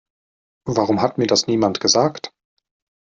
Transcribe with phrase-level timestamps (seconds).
[0.65, 2.33] Warum hat mir das niemand gesagt?